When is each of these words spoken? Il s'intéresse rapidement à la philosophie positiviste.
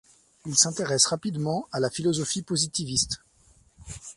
Il 0.47 0.57
s'intéresse 0.57 1.05
rapidement 1.05 1.67
à 1.71 1.79
la 1.79 1.91
philosophie 1.91 2.41
positiviste. 2.41 3.21